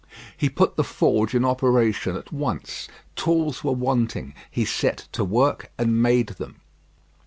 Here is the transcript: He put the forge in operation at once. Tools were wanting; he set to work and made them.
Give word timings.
He 0.35 0.49
put 0.49 0.77
the 0.77 0.83
forge 0.83 1.35
in 1.35 1.45
operation 1.45 2.15
at 2.15 2.31
once. 2.33 2.87
Tools 3.15 3.63
were 3.63 3.71
wanting; 3.71 4.33
he 4.49 4.65
set 4.65 5.07
to 5.11 5.23
work 5.23 5.71
and 5.77 6.01
made 6.01 6.29
them. 6.39 6.59